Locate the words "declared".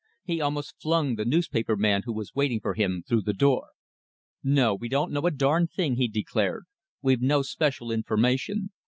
6.07-6.63